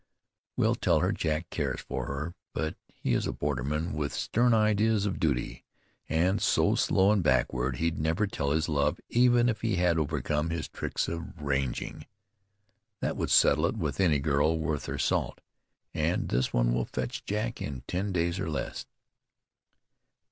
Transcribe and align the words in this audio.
We'll 0.57 0.73
tell 0.73 1.01
her 1.01 1.11
Jack 1.11 1.51
cares 1.51 1.79
for 1.79 2.07
her; 2.07 2.33
but 2.55 2.73
he 2.91 3.13
is 3.13 3.27
a 3.27 3.31
borderman 3.31 3.93
with 3.93 4.11
stern 4.15 4.51
ideas 4.51 5.05
of 5.05 5.19
duty, 5.19 5.63
and 6.09 6.41
so 6.41 6.73
slow 6.73 7.11
and 7.11 7.21
backward 7.21 7.75
he'd 7.75 7.99
never 7.99 8.25
tell 8.25 8.49
his 8.49 8.67
love 8.67 8.99
even 9.09 9.47
if 9.47 9.61
he 9.61 9.75
had 9.75 9.99
overcome 9.99 10.49
his 10.49 10.67
tricks 10.67 11.07
of 11.07 11.39
ranging. 11.39 12.07
That 13.01 13.15
would 13.15 13.29
settle 13.29 13.67
it 13.67 13.77
with 13.77 13.99
any 13.99 14.17
girl 14.17 14.57
worth 14.57 14.87
her 14.87 14.97
salt, 14.97 15.39
and 15.93 16.29
this 16.29 16.51
one 16.51 16.73
will 16.73 16.85
fetch 16.85 17.23
Jack 17.23 17.61
in 17.61 17.83
ten 17.85 18.11
days, 18.11 18.39
or 18.39 18.49
less." 18.49 18.87